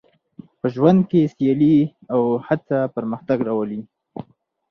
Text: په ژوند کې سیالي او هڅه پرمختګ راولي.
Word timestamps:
په 0.59 0.67
ژوند 0.75 0.99
کې 1.09 1.31
سیالي 1.33 1.75
او 2.13 2.21
هڅه 2.47 2.77
پرمختګ 2.95 3.37
راولي. 3.47 3.81